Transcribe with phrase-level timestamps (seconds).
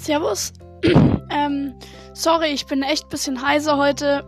[0.00, 0.54] Servus.
[1.30, 1.74] ähm,
[2.14, 4.24] sorry, ich bin echt ein bisschen heiser heute.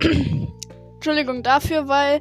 [0.94, 2.20] Entschuldigung dafür, weil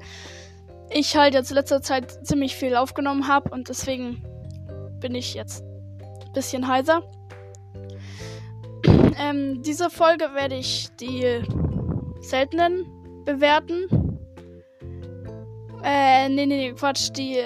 [0.90, 4.24] ich halt jetzt letzter Zeit ziemlich viel aufgenommen habe und deswegen
[5.00, 7.04] bin ich jetzt ein bisschen heiser.
[9.18, 11.42] ähm, diese Folge werde ich die
[12.22, 12.86] seltenen
[13.26, 14.20] bewerten.
[15.84, 17.42] Äh, nee, nee, nee, Quatsch, die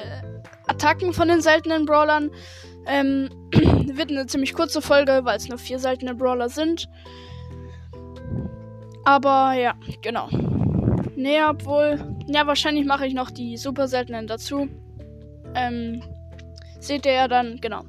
[0.67, 2.29] Attacken von den seltenen Brawlern.
[2.87, 6.87] Ähm, wird eine ziemlich kurze Folge, weil es nur vier seltene Brawler sind.
[9.03, 10.29] Aber ja, genau.
[11.15, 12.15] Nee, obwohl.
[12.27, 14.67] Ja, wahrscheinlich mache ich noch die super seltenen dazu.
[15.55, 16.03] Ähm,
[16.79, 17.83] seht ihr ja dann, genau.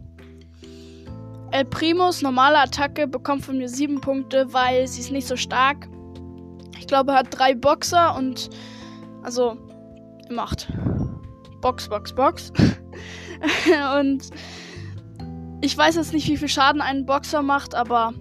[1.50, 5.88] El Primus, normale Attacke, bekommt von mir sieben Punkte, weil sie ist nicht so stark.
[6.78, 8.50] Ich glaube, er hat drei Boxer und.
[9.22, 9.56] Also,
[10.30, 10.72] macht.
[11.60, 12.52] Box, Box, Box.
[13.98, 14.30] und
[15.60, 18.12] ich weiß jetzt nicht, wie viel Schaden ein Boxer macht, aber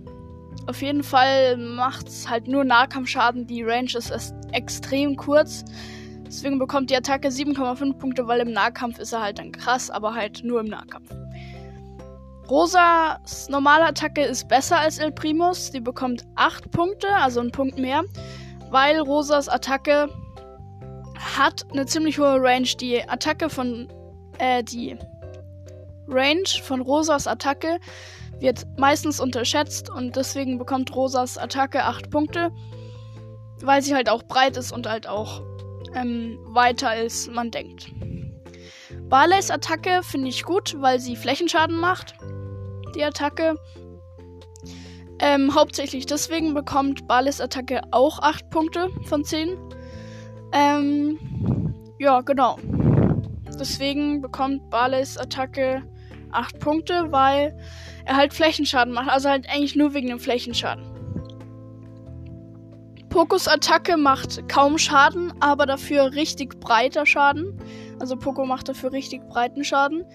[0.67, 3.45] auf jeden Fall macht es halt nur Nahkampfschaden.
[3.45, 5.63] Die Range ist extrem kurz.
[6.25, 10.13] Deswegen bekommt die Attacke 7,5 Punkte, weil im Nahkampf ist er halt dann krass, aber
[10.13, 11.09] halt nur im Nahkampf.
[12.49, 15.71] Rosas normale Attacke ist besser als El Primus.
[15.71, 18.03] Die bekommt 8 Punkte, also einen Punkt mehr,
[18.71, 20.09] weil Rosas Attacke
[21.37, 22.67] hat eine ziemlich hohe Range.
[22.79, 23.87] Die Attacke von,
[24.39, 24.97] äh, die
[26.07, 27.79] Range von Rosas Attacke
[28.39, 32.51] wird meistens unterschätzt und deswegen bekommt Rosas Attacke 8 Punkte,
[33.61, 35.41] weil sie halt auch breit ist und halt auch
[35.95, 37.91] ähm, weiter als man denkt.
[39.09, 42.15] Barleys Attacke finde ich gut, weil sie Flächenschaden macht.
[42.95, 43.55] Die Attacke.
[45.19, 49.57] Ähm, hauptsächlich deswegen bekommt Barleys Attacke auch 8 Punkte von 10.
[50.51, 52.57] Ähm, ja, genau.
[53.59, 55.81] Deswegen bekommt Barleys Attacke
[56.31, 57.57] 8 Punkte, weil
[58.05, 59.09] er halt Flächenschaden macht.
[59.09, 60.97] Also halt eigentlich nur wegen dem Flächenschaden.
[63.09, 67.59] Pokos Attacke macht kaum Schaden, aber dafür richtig breiter Schaden.
[67.99, 70.05] Also Poco macht dafür richtig breiten Schaden.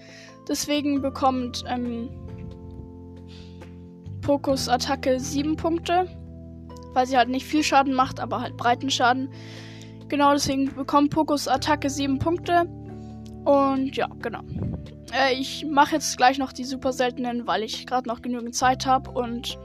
[0.47, 2.09] Deswegen bekommt ähm,
[4.21, 6.07] Pokos Attacke 7 Punkte.
[6.93, 9.29] Weil sie halt nicht viel Schaden macht, aber halt breiten Schaden.
[10.07, 12.65] Genau deswegen bekommt Pokos Attacke 7 Punkte.
[13.45, 14.41] Und ja, genau.
[15.13, 18.85] Äh, ich mache jetzt gleich noch die super seltenen, weil ich gerade noch genügend Zeit
[18.85, 19.57] habe und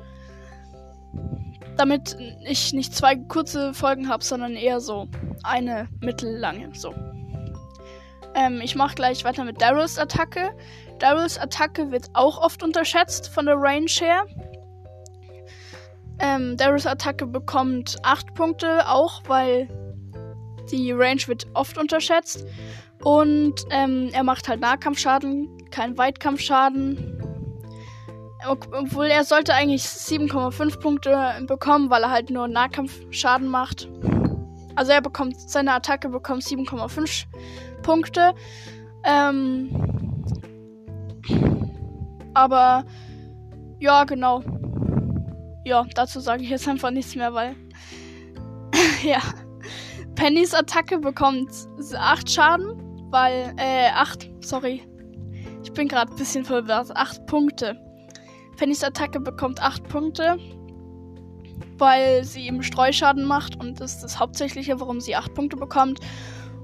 [1.76, 5.08] damit ich nicht zwei kurze Folgen habe, sondern eher so
[5.44, 6.70] eine mittellange.
[6.74, 6.92] So.
[8.34, 10.50] Ähm, ich mache gleich weiter mit Daryls Attacke.
[10.98, 14.26] Daryls Attacke wird auch oft unterschätzt von der Range her.
[16.18, 19.68] Ähm, Daryls Attacke bekommt 8 Punkte, auch weil
[20.72, 22.44] die Range wird oft unterschätzt.
[23.02, 27.14] Und ähm, er macht halt Nahkampfschaden, kein Weitkampfschaden.
[28.46, 33.88] Obwohl er sollte eigentlich 7,5 Punkte bekommen, weil er halt nur Nahkampfschaden macht.
[34.76, 37.24] Also er bekommt, seine Attacke bekommt 7,5
[37.82, 38.32] Punkte.
[39.04, 39.70] Ähm,
[42.34, 42.84] aber
[43.80, 44.42] ja, genau.
[45.64, 47.56] Ja, dazu sage ich jetzt einfach nichts mehr, weil
[49.02, 49.20] ja.
[50.14, 51.50] Pennys Attacke bekommt
[51.96, 54.82] 8 Schaden weil, äh, acht, sorry.
[55.62, 56.94] Ich bin gerade ein bisschen verwirrt.
[56.94, 57.76] Acht Punkte.
[58.56, 60.36] Fennys Attacke bekommt acht Punkte,
[61.78, 66.00] weil sie eben Streuschaden macht und das ist das Hauptsächliche, warum sie acht Punkte bekommt.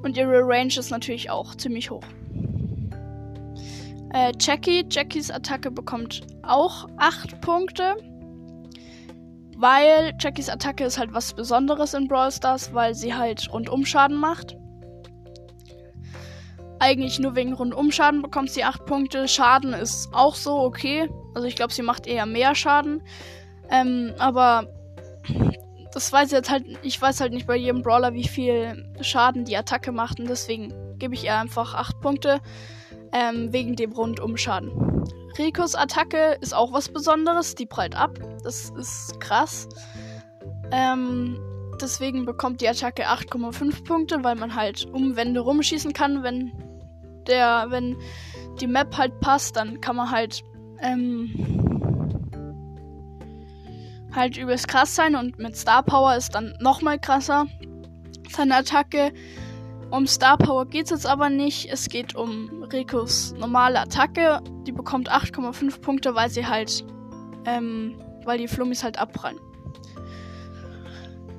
[0.03, 2.03] Und ihre Range ist natürlich auch ziemlich hoch.
[4.13, 7.97] Äh, Jackie, Jackies Attacke bekommt auch acht Punkte.
[9.57, 14.17] Weil Jackies Attacke ist halt was Besonderes in Brawl Stars, weil sie halt rundum Schaden
[14.17, 14.57] macht
[16.79, 19.29] eigentlich nur wegen Rundumschaden bekommt sie 8 Punkte.
[19.29, 21.09] Schaden ist auch so okay.
[21.35, 23.03] Also ich glaube, sie macht eher mehr Schaden.
[23.71, 24.69] Ähm, aber
[25.93, 29.57] das weiß jetzt halt, ich weiß halt nicht bei jedem Brawler, wie viel Schaden die
[29.57, 30.21] Attacke macht.
[30.21, 32.41] Und deswegen gebe ich ihr einfach 8 Punkte.
[33.13, 34.73] Ähm, wegen dem Rundumschaden.
[35.39, 37.55] Rikos Attacke ist auch was Besonderes.
[37.55, 38.19] Die prallt ab.
[38.43, 39.69] Das ist krass.
[40.73, 41.39] Ähm,
[41.83, 46.53] deswegen bekommt die Attacke 8,5 Punkte, weil man halt um Wände rumschießen kann, wenn
[47.27, 47.97] der, wenn
[48.61, 50.43] die Map halt passt, dann kann man halt
[50.81, 51.31] ähm,
[54.15, 57.47] halt übelst krass sein und mit Star Power ist dann nochmal krasser.
[58.31, 59.13] Seine Attacke.
[59.91, 61.71] Um Star Power geht es jetzt aber nicht.
[61.71, 64.41] Es geht um Rikos normale Attacke.
[64.67, 66.85] Die bekommt 8,5 Punkte, weil sie halt,
[67.45, 69.39] ähm, weil die Flummis halt abprallen.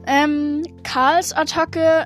[0.08, 2.06] Ähm, Karls Attacke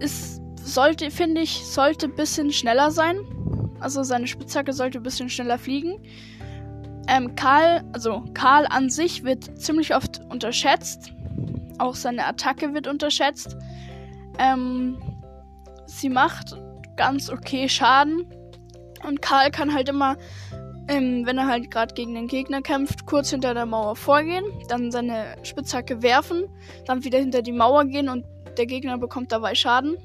[0.00, 0.38] ist
[0.68, 3.18] sollte, finde ich, sollte ein bisschen schneller sein.
[3.80, 6.00] Also seine Spitzhacke sollte ein bisschen schneller fliegen.
[7.08, 11.12] Ähm, Karl, also Karl an sich wird ziemlich oft unterschätzt.
[11.78, 13.56] Auch seine Attacke wird unterschätzt.
[14.38, 14.98] Ähm,
[15.86, 16.56] sie macht
[16.96, 18.26] ganz okay Schaden.
[19.06, 20.16] Und Karl kann halt immer,
[20.88, 24.90] ähm, wenn er halt gerade gegen den Gegner kämpft, kurz hinter der Mauer vorgehen, dann
[24.90, 26.44] seine Spitzhacke werfen,
[26.86, 28.24] dann wieder hinter die Mauer gehen und
[28.56, 29.96] der Gegner bekommt dabei Schaden.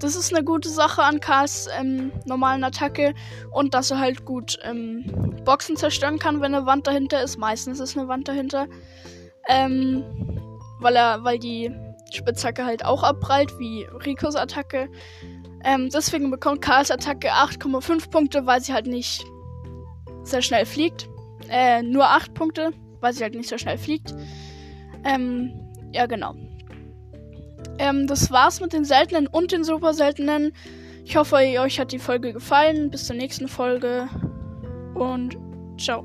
[0.00, 3.14] Das ist eine gute Sache an Karls ähm, normalen Attacke
[3.52, 5.04] und dass er halt gut ähm,
[5.44, 7.36] Boxen zerstören kann, wenn eine Wand dahinter ist.
[7.36, 8.66] Meistens ist eine Wand dahinter.
[9.48, 10.04] Ähm,
[10.80, 11.72] weil er, weil die
[12.12, 14.88] Spitzhacke halt auch abprallt, wie Ricos Attacke.
[15.64, 19.24] Ähm, deswegen bekommt Karls Attacke 8,5 Punkte, weil sie halt nicht
[20.24, 21.08] sehr schnell fliegt.
[21.48, 24.14] Äh, nur 8 Punkte, weil sie halt nicht so schnell fliegt.
[25.04, 25.52] Ähm,
[25.92, 26.34] ja, genau.
[27.78, 30.52] Ähm, das war's mit den seltenen und den super seltenen.
[31.04, 32.90] Ich hoffe, euch hat die Folge gefallen.
[32.90, 34.08] Bis zur nächsten Folge
[34.94, 35.36] und
[35.78, 36.04] ciao.